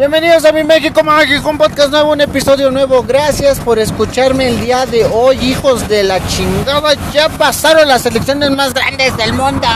[0.00, 3.02] Bienvenidos a mi México Mágico, un podcast nuevo, un episodio nuevo.
[3.02, 6.94] Gracias por escucharme el día de hoy, hijos de la chingada.
[7.12, 9.68] Ya pasaron las elecciones más grandes del mundo.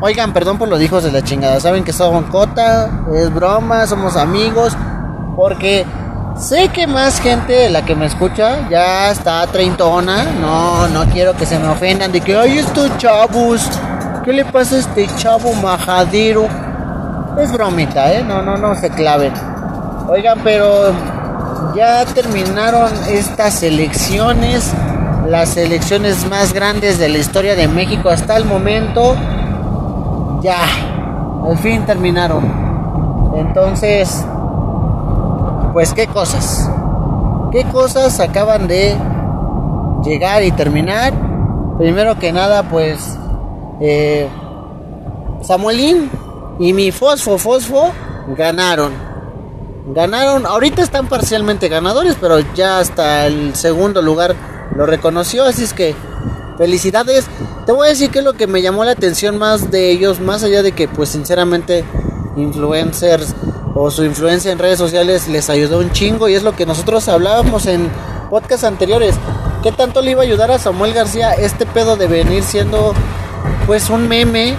[0.00, 1.58] Oigan, perdón por los hijos de la chingada.
[1.58, 4.76] Saben que son cota, es broma, somos amigos.
[5.34, 5.84] Porque
[6.36, 10.22] sé que más gente de la que me escucha ya está treintona.
[10.40, 13.68] No, no quiero que se me ofendan de que, ay, estos chavos.
[14.24, 16.67] ¿Qué le pasa a este chavo majadero?
[17.38, 18.24] Es bromita, ¿eh?
[18.24, 19.32] No, no, no se claven.
[20.08, 20.92] Oigan, pero
[21.74, 24.72] ya terminaron estas elecciones,
[25.26, 29.14] las elecciones más grandes de la historia de México hasta el momento.
[30.42, 30.62] Ya,
[31.44, 32.68] al fin terminaron.
[33.36, 34.24] Entonces,
[35.72, 36.70] pues qué cosas.
[37.52, 38.96] ¿Qué cosas acaban de
[40.04, 41.12] llegar y terminar?
[41.78, 43.16] Primero que nada, pues
[43.80, 44.28] eh,
[45.42, 46.10] Samuelín
[46.58, 47.92] y mi Fosfo Fosfo
[48.36, 48.92] ganaron.
[49.94, 54.36] Ganaron, ahorita están parcialmente ganadores, pero ya hasta el segundo lugar
[54.76, 55.94] lo reconoció, así es que
[56.58, 57.26] felicidades.
[57.64, 60.42] Te voy a decir que lo que me llamó la atención más de ellos, más
[60.42, 61.84] allá de que pues sinceramente
[62.36, 63.34] influencers
[63.74, 67.08] o su influencia en redes sociales les ayudó un chingo y es lo que nosotros
[67.08, 67.88] hablábamos en
[68.28, 69.14] podcasts anteriores.
[69.62, 72.92] ¿Qué tanto le iba a ayudar a Samuel García este pedo de venir siendo
[73.66, 74.54] pues un meme,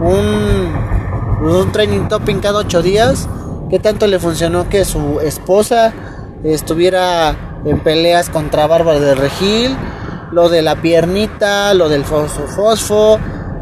[0.00, 0.97] un,
[1.40, 3.28] un training topping cada ocho días?
[3.70, 5.92] ¿Qué tanto le funcionó que su esposa
[6.42, 9.76] estuviera en peleas contra Bárbara de Regil?
[10.32, 13.18] Lo de la piernita, lo del fosfo, fosfo.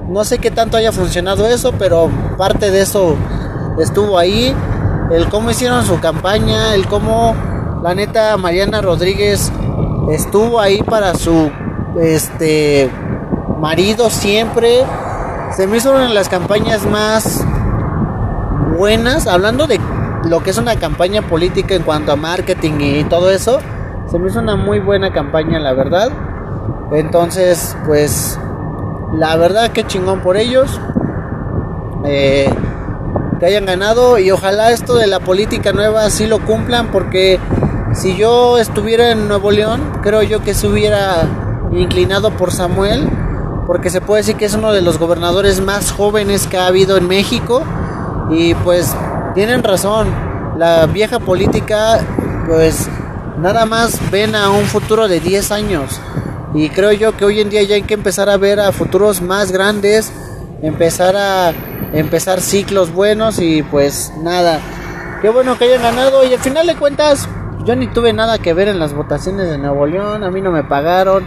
[0.08, 3.16] No sé qué tanto haya funcionado eso, pero parte de eso
[3.78, 4.54] estuvo ahí.
[5.10, 7.34] El cómo hicieron su campaña, el cómo
[7.82, 9.52] la neta Mariana Rodríguez
[10.10, 11.50] estuvo ahí para su
[12.00, 12.91] este
[13.58, 14.84] marido siempre.
[15.56, 17.44] Se me hizo una de las campañas más
[18.77, 19.80] buenas, hablando de
[20.28, 23.58] lo que es una campaña política en cuanto a marketing y todo eso.
[24.10, 26.10] Se me hizo una muy buena campaña, la verdad.
[26.92, 28.38] Entonces, pues,
[29.12, 30.81] la verdad que chingón por ellos.
[32.04, 32.48] Eh,
[33.38, 37.38] que hayan ganado y ojalá esto de la política nueva sí lo cumplan porque
[37.93, 41.22] si yo estuviera en Nuevo León, creo yo que se hubiera
[41.72, 43.08] inclinado por Samuel,
[43.66, 46.97] porque se puede decir que es uno de los gobernadores más jóvenes que ha habido
[46.97, 47.62] en México
[48.31, 48.94] y pues
[49.34, 50.09] tienen razón,
[50.59, 52.00] la vieja política
[52.47, 52.88] pues
[53.38, 56.00] nada más ven a un futuro de 10 años
[56.54, 59.20] y creo yo que hoy en día ya hay que empezar a ver a futuros
[59.20, 60.12] más grandes,
[60.62, 61.53] empezar a
[61.92, 64.60] empezar ciclos buenos y pues nada.
[65.20, 67.28] Qué bueno que hayan ganado y al final de cuentas
[67.64, 70.50] yo ni tuve nada que ver en las votaciones de Nuevo León, a mí no
[70.50, 71.26] me pagaron.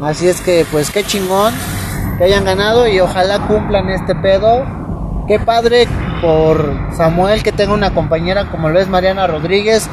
[0.00, 1.52] Así es que pues qué chingón
[2.18, 4.64] que hayan ganado y ojalá cumplan este pedo.
[5.26, 5.86] Qué padre
[6.20, 9.88] por Samuel que tenga una compañera como lo es Mariana Rodríguez.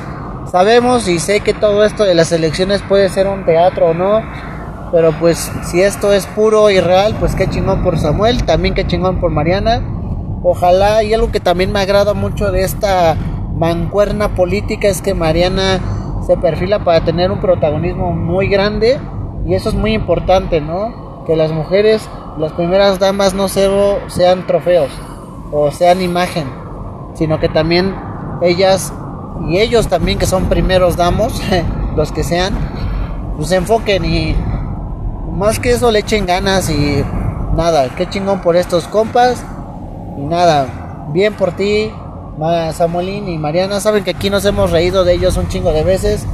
[0.52, 4.22] Sabemos y sé que todo esto de las elecciones puede ser un teatro o no,
[4.92, 8.86] pero pues si esto es puro y real, pues qué chingón por Samuel, también qué
[8.86, 9.82] chingón por Mariana.
[10.44, 13.16] Ojalá y algo que también me agrada mucho de esta
[13.56, 15.80] mancuerna política es que Mariana
[16.28, 19.00] se perfila para tener un protagonismo muy grande
[19.46, 21.24] y eso es muy importante, ¿no?
[21.26, 22.08] Que las mujeres,
[22.38, 24.92] las primeras damas no sean trofeos
[25.54, 26.48] o sean imagen,
[27.14, 27.96] sino que también
[28.42, 28.92] ellas
[29.48, 31.42] y ellos también que son primeros damos,
[31.96, 32.54] los que sean,
[33.38, 34.36] pues se enfoquen y
[35.32, 37.04] más que eso le echen ganas y
[37.56, 39.44] nada, qué chingón por estos compas
[40.18, 41.92] y nada, bien por ti,
[42.74, 46.26] Samuelín y Mariana, saben que aquí nos hemos reído de ellos un chingo de veces,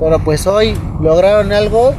[0.00, 1.94] pero pues hoy lograron algo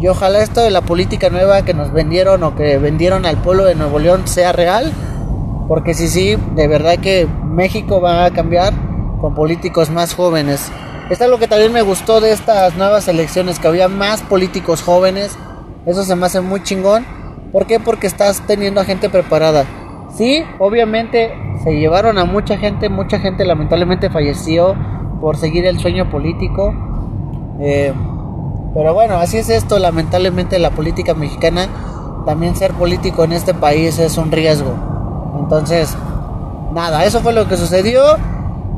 [0.00, 3.64] y ojalá esto de la política nueva que nos vendieron o que vendieron al pueblo
[3.64, 4.92] de Nuevo León sea real,
[5.68, 8.72] porque si sí, de verdad que México va a cambiar
[9.20, 10.70] con políticos más jóvenes.
[11.10, 14.82] Esto es lo que también me gustó de estas nuevas elecciones, que había más políticos
[14.82, 15.36] jóvenes
[15.86, 17.06] eso se me hace muy chingón.
[17.52, 17.78] ¿Por qué?
[17.78, 19.64] Porque estás teniendo a gente preparada.
[20.16, 21.32] Sí, obviamente
[21.62, 24.74] se llevaron a mucha gente, mucha gente lamentablemente falleció
[25.20, 26.74] por seguir el sueño político.
[27.60, 27.92] Eh,
[28.74, 31.68] pero bueno, así es esto, lamentablemente la política mexicana,
[32.26, 34.95] también ser político en este país es un riesgo.
[35.38, 35.94] Entonces,
[36.72, 38.16] nada, eso fue lo que sucedió.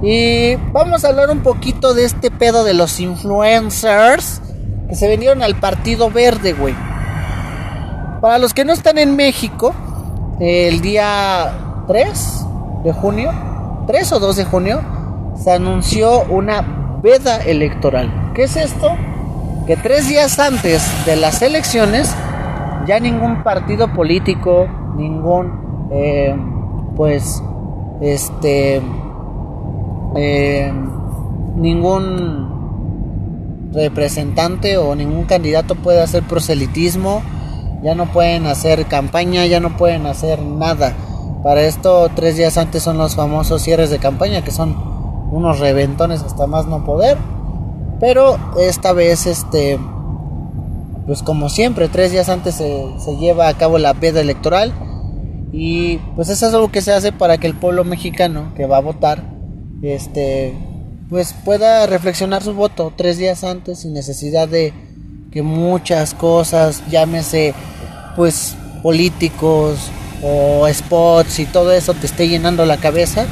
[0.02, 4.40] Y vamos a hablar un poquito de este pedo de los influencers
[4.88, 6.74] que se vinieron al Partido Verde, güey.
[8.20, 9.74] Para los que no están en México,
[10.40, 12.46] el día 3
[12.84, 13.32] de junio,
[13.86, 14.80] 3 o 2 de junio,
[15.36, 18.32] se anunció una veda electoral.
[18.34, 18.96] ¿Qué es esto?
[19.66, 22.14] Que tres días antes de las elecciones,
[22.86, 24.66] ya ningún partido político,
[24.96, 26.36] ningún, eh,
[26.96, 27.42] pues,
[28.00, 28.80] este,
[30.16, 30.72] eh,
[31.56, 32.48] ningún
[33.72, 37.22] representante o ningún candidato puede hacer proselitismo,
[37.82, 40.94] ya no pueden hacer campaña, ya no pueden hacer nada.
[41.42, 44.76] Para esto, tres días antes son los famosos cierres de campaña, que son
[45.30, 47.16] unos reventones hasta más no poder.
[48.00, 49.78] Pero esta vez, este,
[51.06, 54.72] pues como siempre, tres días antes se, lleva a cabo la veda electoral.
[55.52, 58.78] Y pues eso es algo que se hace para que el pueblo mexicano que va
[58.78, 59.24] a votar,
[59.82, 60.54] este,
[61.08, 64.72] pues pueda reflexionar su voto tres días antes sin necesidad de
[65.30, 67.54] que muchas cosas, llámese
[68.16, 69.90] pues políticos
[70.22, 73.26] o spots y todo eso te esté llenando la cabeza.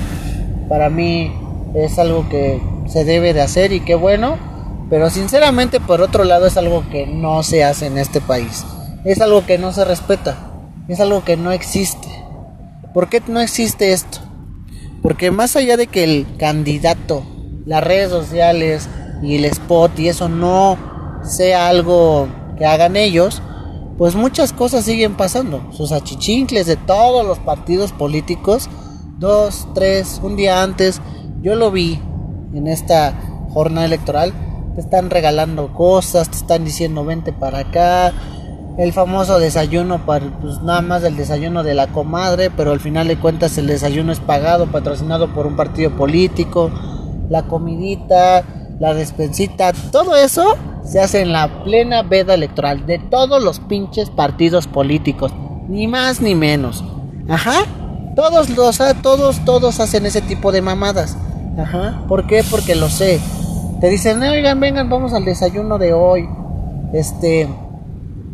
[0.68, 1.32] Para mí
[1.74, 4.38] es algo que se debe de hacer y qué bueno,
[4.88, 8.64] pero sinceramente por otro lado es algo que no se hace en este país.
[9.04, 10.45] Es algo que no se respeta,
[10.88, 12.08] es algo que no existe.
[12.94, 14.18] ¿Por qué no existe esto?
[15.02, 17.22] Porque más allá de que el candidato
[17.66, 18.88] las redes sociales
[19.22, 20.78] y el spot y eso no
[21.22, 23.42] sea algo que hagan ellos,
[23.98, 25.72] pues muchas cosas siguen pasando.
[25.72, 28.70] Sus achichincles de todos los partidos políticos,
[29.18, 31.02] dos, tres, un día antes,
[31.42, 32.00] yo lo vi
[32.54, 33.14] en esta
[33.50, 34.32] jornada electoral,
[34.74, 38.12] te están regalando cosas, te están diciendo vente para acá,
[38.78, 43.08] el famoso desayuno, para, pues nada más el desayuno de la comadre, pero al final
[43.08, 46.70] de cuentas el desayuno es pagado, patrocinado por un partido político
[47.28, 48.44] la comidita,
[48.78, 54.10] la despensita, todo eso se hace en la plena veda electoral de todos los pinches
[54.10, 55.32] partidos políticos,
[55.68, 56.84] ni más ni menos.
[57.28, 57.64] Ajá.
[58.14, 61.16] Todos los todos todos hacen ese tipo de mamadas.
[61.58, 62.04] Ajá.
[62.06, 62.44] ¿Por qué?
[62.48, 63.20] Porque lo sé.
[63.80, 66.28] Te dicen, "Oigan, vengan, vamos al desayuno de hoy."
[66.92, 67.48] Este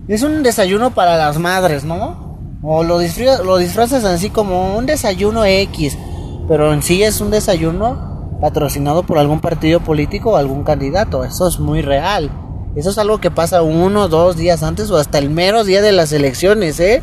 [0.08, 2.58] es un desayuno para las madres, ¿no?
[2.62, 2.98] O lo,
[3.44, 5.98] lo disfrazas así como un desayuno X,
[6.48, 11.24] pero en sí es un desayuno patrocinado por algún partido político o algún candidato.
[11.24, 12.30] Eso es muy real.
[12.74, 15.92] Eso es algo que pasa uno, dos días antes o hasta el mero día de
[15.92, 17.02] las elecciones, ¿eh?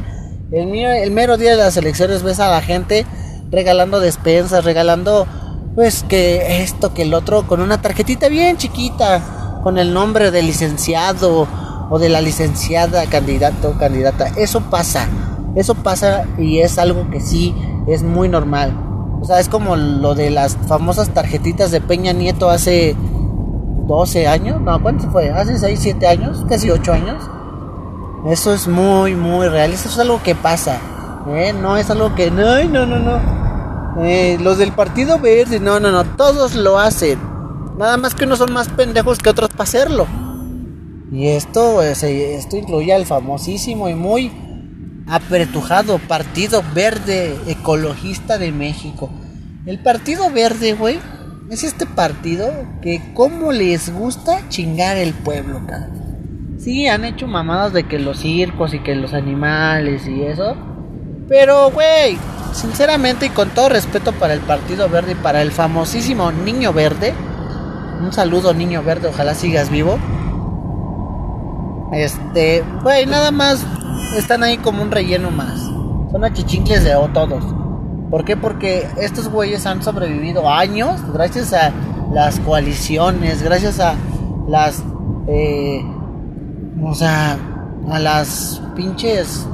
[0.52, 3.06] El, el mero día de las elecciones ves a la gente
[3.52, 5.28] regalando despensas, regalando
[5.76, 10.48] pues que esto, que el otro, con una tarjetita bien chiquita, con el nombre del
[10.48, 11.48] licenciado
[11.90, 14.28] o de la licenciada candidato o candidata.
[14.36, 15.08] Eso pasa,
[15.56, 17.56] eso pasa y es algo que sí
[17.88, 18.74] es muy normal.
[19.22, 22.96] O sea, es como lo de las famosas tarjetitas de Peña Nieto hace
[23.88, 24.62] 12 años.
[24.62, 25.30] No, ¿cuánto fue?
[25.30, 27.30] Hace 6, 7 años, casi 8 años.
[28.26, 29.74] Eso es muy, muy real.
[29.74, 30.80] Eso es algo que pasa.
[31.28, 31.54] ¿eh?
[31.54, 32.32] No es algo que...
[32.32, 34.04] No, no, no, no.
[34.04, 36.06] Eh, los del Partido Verde, no, no, no.
[36.06, 37.20] Todos lo hacen.
[37.78, 40.06] Nada más que unos son más pendejos que otros para hacerlo.
[41.12, 44.32] Y esto, esto incluye al famosísimo y muy
[45.08, 49.10] apretujado Partido Verde Ecologista de México.
[49.66, 51.00] El Partido Verde, güey,
[51.50, 52.52] es este partido
[52.82, 55.90] que como les gusta chingar el pueblo, cara.
[56.60, 60.56] Sí, han hecho mamadas de que los circos y que los animales y eso.
[61.28, 62.18] Pero, güey,
[62.54, 67.14] sinceramente y con todo respeto para el Partido Verde y para el famosísimo Niño Verde.
[68.02, 69.98] Un saludo, Niño Verde, ojalá sigas vivo.
[71.92, 73.66] Este, güey, nada más
[74.16, 75.60] están ahí como un relleno más.
[76.12, 77.44] Son achichincles de todos.
[78.10, 78.36] ¿Por qué?
[78.36, 81.72] Porque estos güeyes han sobrevivido años gracias a
[82.12, 83.96] las coaliciones, gracias a
[84.48, 84.84] las,
[85.28, 85.84] eh,
[86.84, 87.38] o sea,
[87.90, 89.48] a las pinches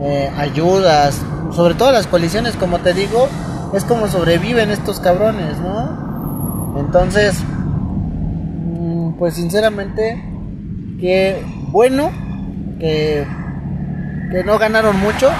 [0.00, 1.20] eh, ayudas,
[1.52, 3.28] sobre todo las coaliciones, como te digo,
[3.74, 6.74] es como sobreviven estos cabrones, ¿no?
[6.78, 10.31] Entonces, mm, pues sinceramente,
[11.02, 11.42] que
[11.72, 12.12] bueno
[12.78, 13.26] que
[14.30, 15.30] que no ganaron mucho.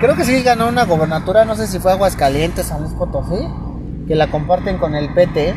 [0.00, 3.46] Creo que sí ganó una gobernatura, no sé si fue Aguascalientes, San Luis Potosí,
[4.08, 5.54] que la comparten con el PT,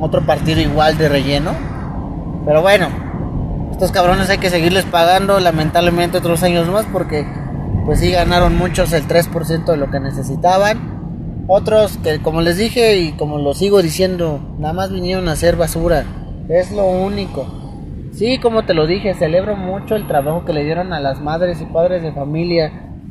[0.00, 1.52] otro partido igual de relleno.
[2.46, 2.88] Pero bueno,
[3.72, 7.26] estos cabrones hay que seguirles pagando lamentablemente otros años más porque
[7.84, 11.44] pues sí ganaron muchos el 3% de lo que necesitaban.
[11.46, 15.56] Otros que como les dije y como lo sigo diciendo, nada más vinieron a hacer
[15.56, 16.04] basura.
[16.48, 17.63] Es lo único.
[18.14, 21.60] Sí, como te lo dije, celebro mucho el trabajo que le dieron a las madres
[21.60, 22.70] y padres de familia.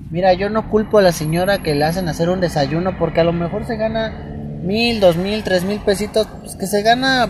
[0.10, 3.26] Mira, yo no culpo a la señora que le hacen hacer un desayuno porque a
[3.26, 4.12] lo mejor se gana
[4.64, 7.28] mil, dos mil, tres mil pesitos, pues que se gana,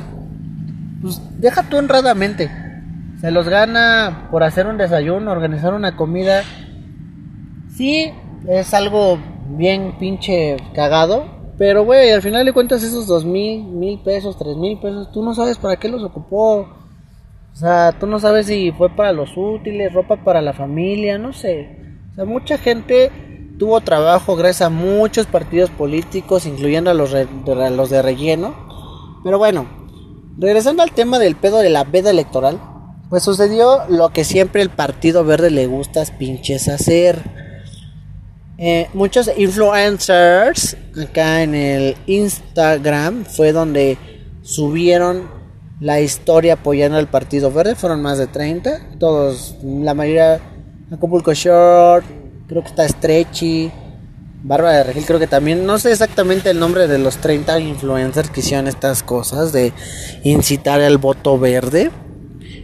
[1.02, 2.52] pues deja tú honradamente.
[3.20, 6.44] Se los gana por hacer un desayuno, organizar una comida.
[7.76, 8.12] Sí,
[8.48, 9.18] es algo
[9.58, 11.26] bien pinche cagado,
[11.58, 15.24] pero güey, al final de cuentas esos dos mil, mil pesos, tres mil pesos, tú
[15.24, 16.83] no sabes para qué los ocupó.
[17.54, 21.34] O sea, tú no sabes si fue para los útiles, ropa para la familia, no
[21.34, 21.78] sé.
[22.12, 23.12] O sea, mucha gente
[23.60, 27.14] tuvo trabajo gracias a muchos partidos políticos, incluyendo a los,
[27.46, 28.56] los de relleno.
[29.24, 29.68] Pero bueno,
[30.38, 32.60] regresando al tema del pedo de la veda electoral,
[33.10, 37.22] pues sucedió lo que siempre el Partido Verde le gusta pinches hacer.
[38.58, 43.98] Eh, muchos influencers acá en el Instagram fue donde
[44.42, 45.43] subieron
[45.84, 47.76] la historia apoyando al Partido Verde.
[47.76, 48.80] Fueron más de 30.
[49.00, 50.40] Todos, la mayoría,
[50.90, 52.06] Acapulco Short,
[52.48, 53.70] creo que está Stretchy,
[54.44, 55.66] Bárbara de Regil, creo que también.
[55.66, 59.74] No sé exactamente el nombre de los 30 influencers que hicieron estas cosas de
[60.24, 61.92] incitar al voto verde.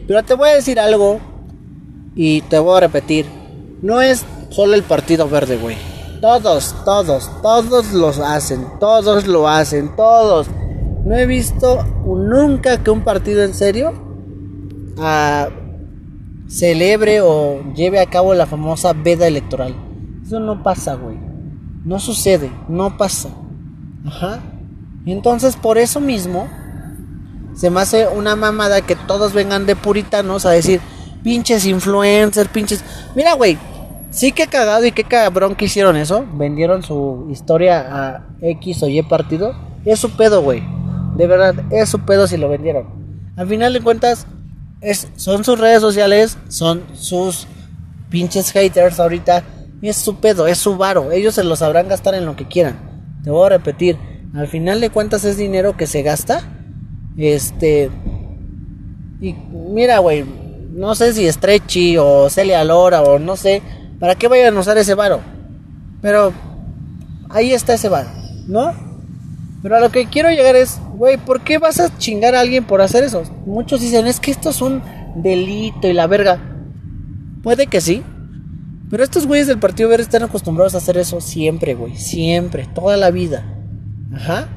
[0.08, 1.20] Pero te voy a decir algo
[2.16, 3.26] y te voy a repetir.
[3.82, 5.76] No es solo el Partido Verde, güey.
[6.22, 8.66] Todos, todos, todos los hacen.
[8.80, 10.48] Todos lo hacen, todos.
[11.06, 13.94] No he visto nunca que un partido en serio
[14.98, 15.50] ah,
[16.48, 19.76] celebre o lleve a cabo la famosa veda electoral.
[20.26, 21.18] Eso no pasa, güey.
[21.86, 23.30] No sucede, no pasa.
[24.06, 24.40] Ajá.
[25.06, 26.48] Entonces, por eso mismo,
[27.56, 30.82] se me hace una mamada que todos vengan de puritanos a decir,
[31.24, 32.84] pinches influencers, pinches...
[33.16, 33.58] Mira, güey,
[34.12, 36.26] sí que cagado y qué cabrón que hicieron eso.
[36.34, 39.56] Vendieron su historia a X o Y partido.
[39.86, 40.62] Es su pedo, güey.
[41.20, 42.86] De verdad, es su pedo si lo vendieron.
[43.36, 44.26] Al final de cuentas,
[44.80, 47.46] es, son sus redes sociales, son sus
[48.10, 49.44] pinches haters ahorita.
[49.82, 51.12] Es su pedo, es su varo.
[51.12, 53.20] Ellos se lo sabrán gastar en lo que quieran.
[53.22, 53.98] Te voy a repetir.
[54.34, 56.42] Al final de cuentas es dinero que se gasta.
[57.18, 57.92] Este.
[59.20, 60.24] Y mira, güey.
[60.72, 63.62] No sé si Stretchy o Celia Lora o no sé.
[64.00, 65.20] ¿Para qué vayan a usar ese varo?
[66.02, 66.32] Pero
[67.30, 68.10] ahí está ese varo,
[68.48, 68.89] ¿no?
[69.62, 72.66] Pero a lo que quiero llegar es, güey, ¿por qué vas a chingar a alguien
[72.66, 73.24] por hacer eso?
[73.46, 74.82] Muchos dicen, es que esto es un
[75.16, 76.40] delito y la verga.
[77.44, 78.04] Puede que sí.
[78.90, 81.96] Pero estos güeyes del Partido Verde están acostumbrados a hacer eso siempre, güey.
[81.96, 83.46] Siempre, toda la vida.
[84.14, 84.48] Ajá.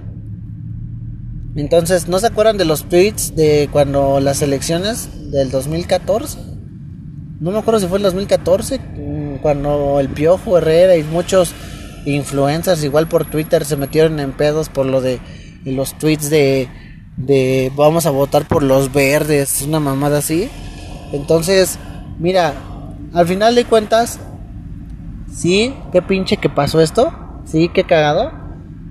[1.55, 6.39] Entonces, ¿no se acuerdan de los tweets de cuando las elecciones del 2014?
[7.41, 11.53] No me acuerdo si fue el 2014, mm, cuando el Piojo Herrera y muchos
[12.05, 15.21] influencers igual por Twitter se metieron en pedos por lo de
[15.65, 16.69] los tweets de,
[17.17, 20.51] de vamos a votar por los verdes, una mamada así.
[21.13, 21.79] Entonces,
[22.19, 22.55] mira,
[23.13, 24.19] al final de cuentas,
[25.33, 27.13] sí, qué pinche que pasó esto,
[27.45, 28.33] sí, qué cagado.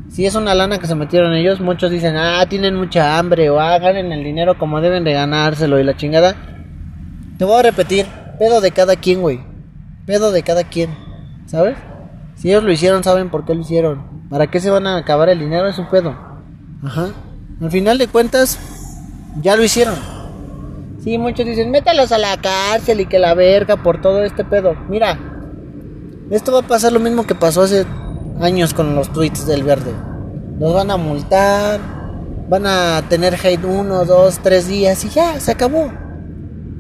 [0.10, 3.60] Si es una lana que se metieron ellos, muchos dicen, ah, tienen mucha hambre o
[3.60, 6.36] ah, ganen el dinero como deben de ganárselo y la chingada.
[7.38, 8.06] Te voy a repetir,
[8.38, 9.40] pedo de cada quien, güey.
[10.06, 10.90] Pedo de cada quien,
[11.46, 11.78] ¿sabes?
[12.42, 14.04] Si ellos lo hicieron, saben por qué lo hicieron.
[14.28, 15.68] ¿Para qué se van a acabar el dinero?
[15.68, 16.16] Es un pedo.
[16.84, 17.10] Ajá.
[17.62, 18.58] Al final de cuentas,
[19.44, 19.94] ya lo hicieron.
[21.04, 24.74] Sí, muchos dicen, métalos a la cárcel y que la verga por todo este pedo.
[24.90, 25.20] Mira,
[26.32, 27.86] esto va a pasar lo mismo que pasó hace
[28.40, 29.92] años con los tweets del verde.
[30.60, 31.80] Los van a multar,
[32.50, 35.92] van a tener hate uno, dos, tres días y ya, se acabó.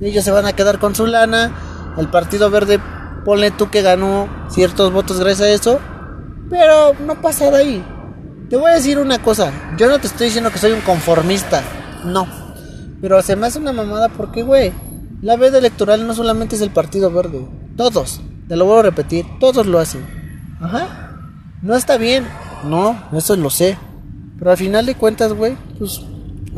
[0.01, 1.51] Ellos se van a quedar con su lana.
[1.99, 2.79] El Partido Verde
[3.25, 5.79] ponle tú que ganó ciertos votos gracias a eso,
[6.49, 7.85] pero no pasa de ahí.
[8.49, 11.63] Te voy a decir una cosa, yo no te estoy diciendo que soy un conformista,
[12.05, 12.27] no.
[13.01, 14.73] Pero se me hace una mamada porque, güey,
[15.21, 17.47] la veda electoral no solamente es el Partido Verde,
[17.77, 20.05] todos, te lo voy a repetir, todos lo hacen.
[20.59, 21.17] Ajá.
[21.61, 22.25] No está bien,
[22.65, 23.77] no, eso lo sé.
[24.37, 26.01] Pero al final de cuentas, güey, pues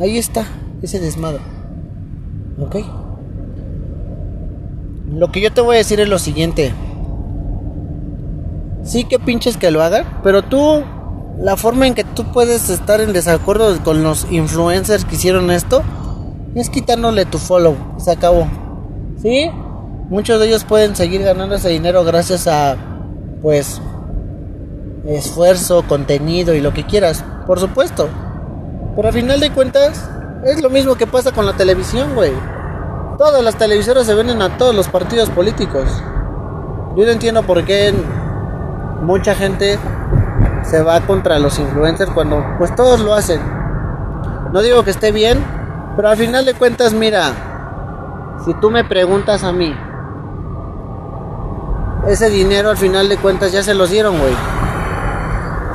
[0.00, 0.46] ahí está,
[0.82, 1.40] ese desmadre.
[2.58, 2.76] ¿Ok?
[5.14, 6.74] Lo que yo te voy a decir es lo siguiente.
[8.82, 10.82] Sí que pinches que lo hagan, pero tú,
[11.38, 15.82] la forma en que tú puedes estar en desacuerdo con los influencers que hicieron esto,
[16.56, 17.76] es quitándole tu follow.
[17.98, 18.48] Se acabó.
[19.22, 19.50] ¿Sí?
[20.08, 22.76] Muchos de ellos pueden seguir ganando ese dinero gracias a,
[23.40, 23.80] pues,
[25.06, 27.24] esfuerzo, contenido y lo que quieras.
[27.46, 28.08] Por supuesto.
[28.96, 30.08] Pero al final de cuentas,
[30.44, 32.32] es lo mismo que pasa con la televisión, güey.
[33.18, 35.84] Todas las televisoras se venden a todos los partidos políticos.
[36.96, 37.94] Yo no entiendo por qué
[39.02, 39.78] mucha gente
[40.64, 43.40] se va contra los influencers cuando pues todos lo hacen.
[44.52, 45.44] No digo que esté bien,
[45.94, 47.30] pero al final de cuentas, mira,
[48.44, 49.72] si tú me preguntas a mí,
[52.08, 54.34] ese dinero al final de cuentas ya se los dieron, güey.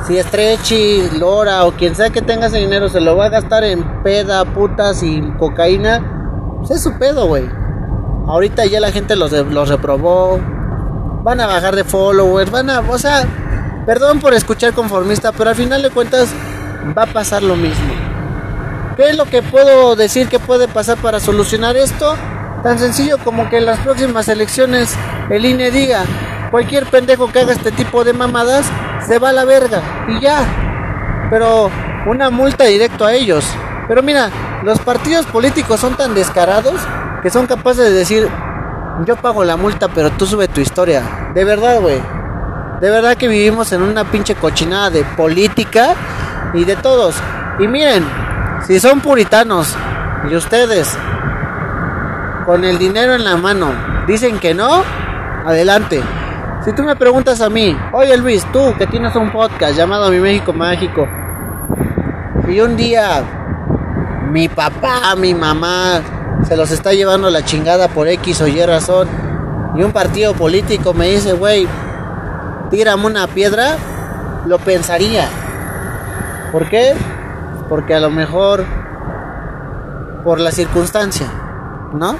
[0.06, 3.64] Si Stretchy, Lora o quien sea que tenga ese dinero se lo va a gastar
[3.64, 6.19] en peda, putas y cocaína,
[6.60, 7.48] pues es su pedo, güey.
[8.26, 10.38] Ahorita ya la gente los, los reprobó.
[11.22, 12.50] Van a bajar de followers.
[12.50, 12.80] Van a.
[12.80, 13.26] O sea,
[13.86, 16.32] perdón por escuchar conformista, pero al final de cuentas
[16.96, 17.92] va a pasar lo mismo.
[18.96, 22.14] ¿Qué es lo que puedo decir que puede pasar para solucionar esto?
[22.62, 24.94] Tan sencillo como que en las próximas elecciones
[25.30, 26.04] el INE diga,
[26.50, 28.66] cualquier pendejo que haga este tipo de mamadas
[29.06, 30.44] se va a la verga y ya.
[31.30, 31.70] Pero
[32.06, 33.44] una multa directo a ellos.
[33.88, 34.30] Pero mira,
[34.62, 36.80] los partidos políticos son tan descarados
[37.22, 38.28] que son capaces de decir,
[39.04, 41.30] yo pago la multa, pero tú sube tu historia.
[41.34, 42.00] De verdad, güey.
[42.80, 45.94] De verdad que vivimos en una pinche cochinada de política
[46.54, 47.14] y de todos.
[47.58, 48.04] Y miren,
[48.66, 49.74] si son puritanos
[50.30, 50.96] y ustedes
[52.46, 53.72] con el dinero en la mano
[54.06, 54.82] dicen que no,
[55.46, 56.02] adelante.
[56.64, 60.18] Si tú me preguntas a mí, oye Luis, tú que tienes un podcast llamado Mi
[60.18, 61.06] México Mágico,
[62.48, 63.22] y un día
[64.30, 66.00] mi papá, mi mamá
[66.46, 69.08] se los está llevando la chingada por X o Y razón,
[69.76, 71.66] y un partido político me dice, güey,
[72.70, 73.76] tírame una piedra,
[74.46, 75.28] lo pensaría.
[76.52, 76.94] ¿Por qué?
[77.68, 78.64] Porque a lo mejor
[80.24, 81.26] por la circunstancia,
[81.92, 82.16] ¿no?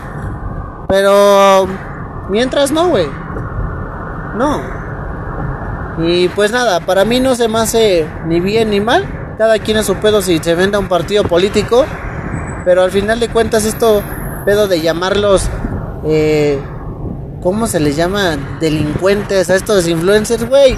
[0.89, 1.69] Pero
[2.29, 3.09] mientras no, güey.
[4.37, 4.61] No.
[5.99, 9.35] Y pues nada, para mí no se me hace ni bien ni mal.
[9.39, 11.85] Cada quien es su pedo si se venda un partido político.
[12.65, 14.03] Pero al final de cuentas esto
[14.45, 15.49] pedo de llamarlos...
[16.05, 16.61] Eh,
[17.43, 18.37] ¿Cómo se les llama?
[18.61, 20.77] Delincuentes a estos influencers, güey.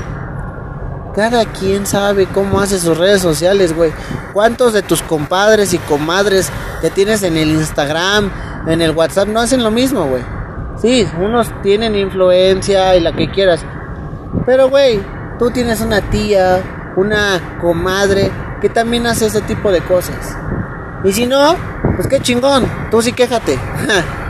[1.12, 3.92] Cada quien sabe cómo hace sus redes sociales, güey.
[4.32, 8.30] ¿Cuántos de tus compadres y comadres que tienes en el Instagram,
[8.68, 10.22] en el WhatsApp, no hacen lo mismo, güey?
[10.80, 13.64] Sí, unos tienen influencia y la que quieras.
[14.46, 15.00] Pero, güey,
[15.40, 16.62] tú tienes una tía,
[16.96, 20.36] una comadre que también hace ese tipo de cosas.
[21.04, 21.56] Y si no,
[21.96, 23.58] pues qué chingón, tú sí quéjate.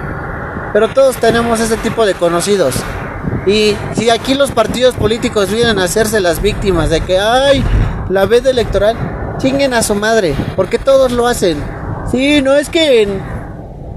[0.72, 2.74] Pero todos tenemos ese tipo de conocidos.
[3.46, 7.64] Y si aquí los partidos políticos vienen a hacerse las víctimas de que, ay,
[8.08, 8.96] la vez electoral,
[9.38, 11.62] chinguen a su madre, porque todos lo hacen.
[12.10, 13.20] Sí, no es que en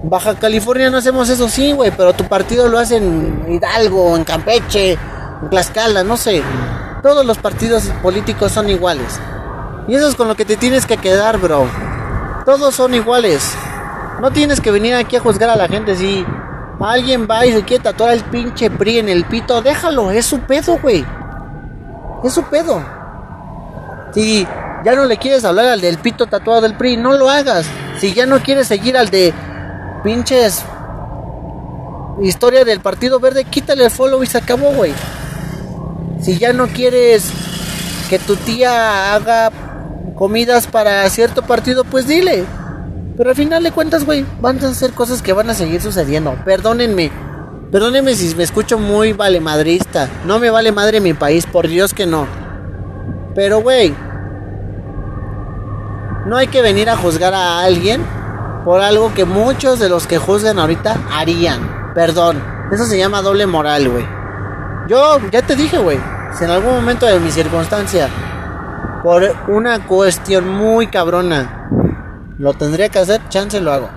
[0.03, 4.24] Baja California no hacemos eso, sí, güey, pero tu partido lo hace en Hidalgo, en
[4.24, 4.94] Campeche,
[5.41, 6.41] en Tlaxcala, no sé.
[7.01, 9.20] Todos los partidos políticos son iguales.
[9.88, 11.67] Y eso es con lo que te tienes que quedar, bro.
[12.46, 13.56] Todos son iguales.
[14.22, 16.24] No tienes que venir aquí a juzgar a la gente si
[16.79, 19.62] alguien va y se quiere tatuar el pinche PRI en el pito.
[19.62, 21.03] Déjalo, es su pedo, güey.
[22.24, 22.84] Es su pedo.
[24.14, 24.48] Si
[24.84, 27.66] ya no le quieres hablar al del pito tatuado del PRI, no lo hagas.
[28.00, 29.34] Si ya no quieres seguir al de
[30.03, 30.64] pinches
[32.22, 34.94] historia del Partido Verde, quítale el follow y se acabó, güey.
[36.22, 37.29] Si ya no quieres
[38.10, 39.51] que tu tía haga
[40.13, 42.46] comidas para cierto partido, pues dile.
[43.18, 46.35] Pero al final de cuentas, güey, van a ser cosas que van a seguir sucediendo.
[46.44, 47.11] Perdónenme.
[47.72, 50.09] Perdónenme si me escucho muy vale madrista.
[50.25, 52.27] No me vale madre mi país, por Dios que no.
[53.33, 53.94] Pero, güey,
[56.25, 58.01] no hay que venir a juzgar a alguien
[58.65, 61.94] por algo que muchos de los que juzgan ahorita harían.
[61.94, 64.05] Perdón, eso se llama doble moral, güey.
[64.87, 66.00] Yo ya te dije, güey,
[66.37, 68.09] si en algún momento de mi circunstancia,
[69.05, 71.70] por una cuestión muy cabrona,
[72.39, 73.87] lo tendría que hacer, chance lo hago.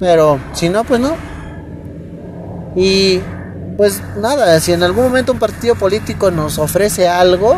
[0.00, 1.12] Pero si no, pues no.
[2.74, 3.20] Y
[3.76, 7.56] pues nada, si en algún momento un partido político nos ofrece algo,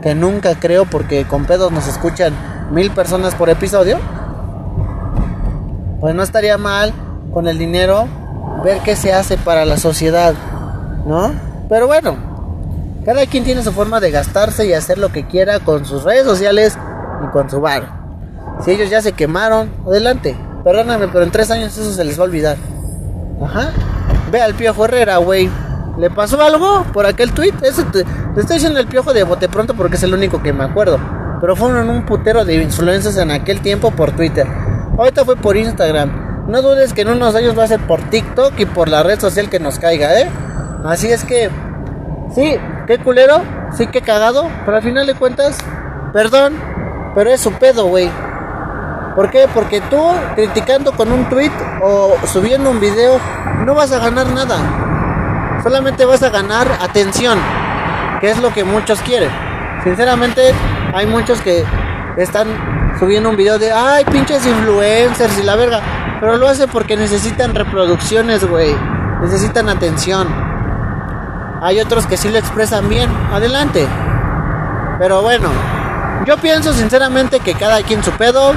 [0.00, 2.32] que nunca creo porque con pedos nos escuchan
[2.70, 3.98] mil personas por episodio,
[6.00, 6.92] pues no estaría mal
[7.34, 8.06] con el dinero
[8.62, 10.32] ver qué se hace para la sociedad,
[11.08, 11.32] ¿no?
[11.68, 12.31] Pero bueno,
[13.04, 16.24] cada quien tiene su forma de gastarse y hacer lo que quiera con sus redes
[16.24, 16.78] sociales
[17.24, 18.02] y con su bar.
[18.64, 20.36] Si ellos ya se quemaron, adelante.
[20.62, 22.56] Perdóname, pero en tres años eso se les va a olvidar.
[23.42, 23.72] Ajá.
[24.30, 25.50] Ve al Piojo Herrera, güey.
[25.98, 27.54] ¿Le pasó algo por aquel tweet?
[27.62, 28.04] Eso te,
[28.36, 30.98] estoy diciendo el Piojo de bote pronto porque es el único que me acuerdo.
[31.40, 34.46] Pero fueron un putero de influencias en aquel tiempo por Twitter.
[34.96, 36.46] Ahorita fue por Instagram.
[36.48, 39.18] No dudes que en unos años va a ser por TikTok y por la red
[39.18, 40.30] social que nos caiga, ¿eh?
[40.84, 41.50] Así es que,
[42.34, 43.42] sí, qué culero,
[43.76, 45.58] sí, qué cagado, pero al final de cuentas,
[46.12, 46.54] perdón,
[47.14, 48.10] pero es su pedo, güey.
[49.14, 49.46] ¿Por qué?
[49.52, 50.02] Porque tú
[50.34, 53.20] criticando con un tweet o subiendo un video
[53.64, 55.60] no vas a ganar nada.
[55.62, 57.38] Solamente vas a ganar atención,
[58.20, 59.30] que es lo que muchos quieren.
[59.84, 60.52] Sinceramente,
[60.94, 61.64] hay muchos que
[62.16, 62.48] están
[62.98, 65.80] subiendo un video de, ay, pinches influencers y la verga.
[66.20, 68.74] Pero lo hacen porque necesitan reproducciones, güey.
[69.20, 70.51] Necesitan atención.
[71.62, 73.08] Hay otros que sí lo expresan bien.
[73.32, 73.86] Adelante.
[74.98, 75.48] Pero bueno,
[76.26, 78.52] yo pienso sinceramente que cada quien su pedo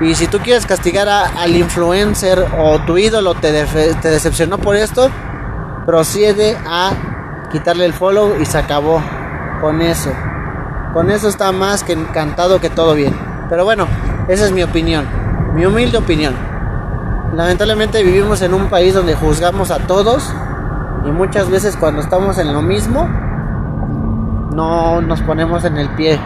[0.00, 3.52] y si tú quieres castigar al influencer o tu ídolo te,
[4.00, 5.10] te decepcionó por esto,
[5.84, 6.92] procede a
[7.52, 9.02] quitarle el follow y se acabó
[9.60, 10.10] con eso.
[10.94, 13.14] Con eso está más que encantado que todo bien.
[13.50, 13.86] Pero bueno,
[14.26, 15.06] esa es mi opinión,
[15.52, 16.34] mi humilde opinión.
[17.34, 20.32] Lamentablemente vivimos en un país donde juzgamos a todos
[21.12, 23.08] Muchas veces cuando estamos en lo mismo,
[24.54, 26.18] no nos ponemos en el pie.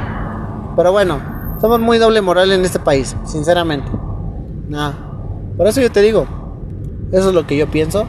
[0.77, 1.21] Pero bueno,
[1.61, 3.91] somos muy doble moral en este país, sinceramente.
[4.69, 4.95] Nada.
[5.57, 6.27] Por eso yo te digo,
[7.13, 8.07] eso es lo que yo pienso.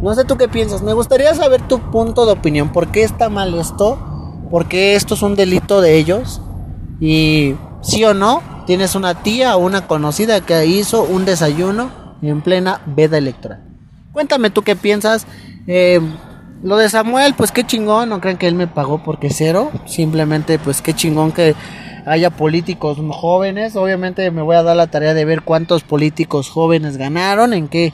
[0.00, 0.82] No sé tú qué piensas.
[0.82, 2.70] Me gustaría saber tu punto de opinión.
[2.72, 3.98] ¿Por qué está mal esto?
[4.50, 6.40] ¿Por qué esto es un delito de ellos?
[6.98, 11.90] Y sí o no, tienes una tía o una conocida que hizo un desayuno
[12.22, 13.62] en plena veda electoral.
[14.12, 15.26] Cuéntame tú qué piensas.
[15.66, 16.00] Eh,
[16.62, 18.08] lo de Samuel, pues qué chingón.
[18.08, 19.70] No crean que él me pagó porque cero.
[19.86, 21.54] Simplemente, pues qué chingón que
[22.06, 23.76] haya políticos jóvenes.
[23.76, 27.92] Obviamente me voy a dar la tarea de ver cuántos políticos jóvenes ganaron, en qué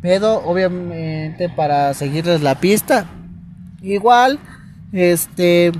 [0.00, 3.06] pedo, obviamente para seguirles la pista.
[3.82, 4.38] Igual,
[4.92, 5.72] este,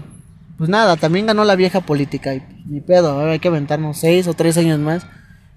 [0.58, 4.56] pues nada, también ganó la vieja política y pedo, hay que aventarnos seis o tres
[4.58, 5.06] años más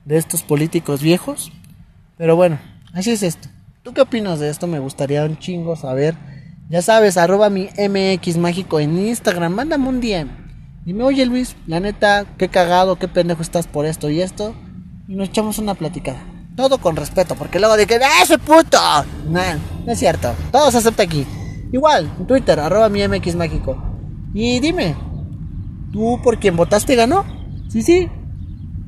[0.05, 1.51] de estos políticos viejos.
[2.17, 2.59] Pero bueno,
[2.93, 3.49] así es esto.
[3.83, 4.65] ¿Tú qué opinas de esto?
[4.65, 6.15] Me gustaría un chingo saber.
[6.69, 10.29] Ya sabes, arroba mi MX mágico en Instagram, mándame un DM.
[10.85, 14.55] Dime, oye Luis, la neta, qué cagado, qué pendejo estás por esto y esto.
[15.09, 16.23] Y nos echamos una platicada.
[16.55, 18.77] Todo con respeto, porque luego de que, ¡ah, ese puto!
[19.27, 20.33] no es cierto.
[20.53, 21.25] Todo se acepta aquí.
[21.73, 23.75] Igual, en Twitter, arroba mi MX mágico.
[24.33, 24.95] Y dime,
[25.91, 27.25] ¿tú por quien votaste ganó?
[27.67, 28.07] Sí, sí.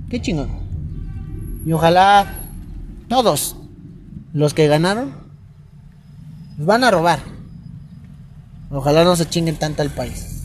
[0.10, 0.48] Qué chingón.
[1.66, 2.34] Y ojalá
[3.10, 3.58] todos
[4.36, 5.14] los que ganaron
[6.58, 7.20] van a robar.
[8.70, 10.44] Ojalá no se chinguen tanto al país.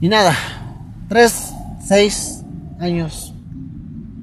[0.00, 0.34] Y nada,
[1.08, 1.52] tres,
[1.86, 2.42] seis
[2.80, 3.32] años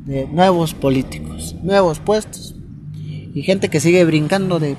[0.06, 2.54] de nuevos políticos, nuevos puestos
[3.34, 4.76] y gente que sigue brincando de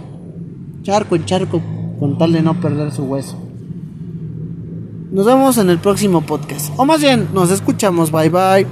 [0.82, 1.62] charco en charco
[1.98, 3.42] con tal de no perder su hueso.
[5.10, 6.70] Nos vemos en el próximo podcast.
[6.76, 8.12] O más bien, nos escuchamos.
[8.12, 8.66] Bye bye.